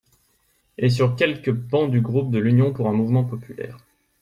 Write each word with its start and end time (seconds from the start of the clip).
Et 0.79 0.89
sur 0.89 1.15
quelques 1.15 1.51
bancs 1.51 1.91
du 1.91 2.01
groupe 2.01 2.31
de 2.31 2.39
l’Union 2.39 2.73
pour 2.73 2.89
un 2.89 2.91
mouvement 2.91 3.23
populaire. 3.23 3.77